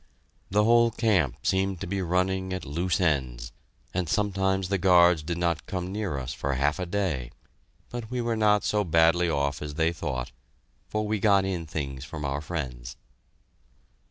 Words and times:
The 0.49 0.63
whole 0.63 0.89
camp 0.89 1.37
seemed 1.45 1.79
to 1.81 1.85
be 1.85 2.01
running 2.01 2.53
at 2.53 2.65
loose 2.65 2.99
ends, 2.99 3.51
and 3.93 4.09
sometimes 4.09 4.69
the 4.69 4.79
guards 4.79 5.21
did 5.21 5.37
not 5.37 5.67
come 5.67 5.91
near 5.91 6.17
us 6.17 6.33
for 6.33 6.55
half 6.55 6.79
a 6.79 6.87
day, 6.87 7.29
but 7.91 8.09
we 8.09 8.19
were 8.19 8.35
not 8.35 8.63
so 8.63 8.83
badly 8.83 9.29
off 9.29 9.61
as 9.61 9.75
they 9.75 9.93
thought, 9.93 10.31
for 10.87 11.05
we 11.05 11.19
got 11.19 11.45
in 11.45 11.67
things 11.67 12.03
from 12.03 12.25
our 12.25 12.41
friends. 12.41 12.97